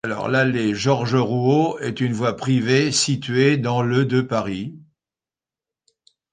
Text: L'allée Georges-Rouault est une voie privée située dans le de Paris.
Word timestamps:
L'allée 0.29 0.73
Georges-Rouault 0.73 1.77
est 1.77 2.01
une 2.01 2.13
voie 2.13 2.35
privée 2.35 2.91
située 2.91 3.57
dans 3.57 3.83
le 3.83 4.03
de 4.03 4.21
Paris. 4.21 4.75